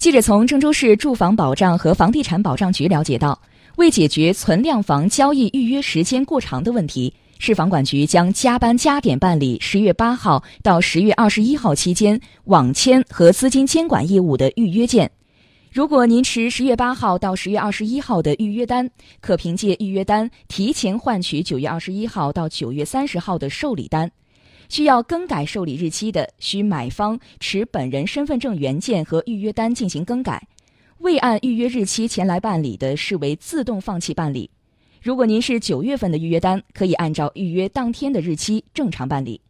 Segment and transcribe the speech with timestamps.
[0.00, 3.38] 记者从郑州市住房保障和房地产保障局了解到，
[3.76, 15.10] 为解决存量房交易预约时间过长的问题，市房管局将加班加点办理十月八号到十月二十一号期间网签和资金监管业务的预约件。
[15.70, 18.88] 如果您持十月八号到十月二十一号的预约单，
[19.20, 24.10] 可凭借预约单提前换取九月二十一号到九月三十号的受理单。
[24.70, 30.38] 需要更改受理日期的，需买方持本人身份证原件和预约单进行更改；
[30.98, 34.48] 未按预约日期前来办理的，视为自动放弃办理。
[35.02, 39.40] 如果您是九月份的预约单，可以按照预约当天的日期正常办理。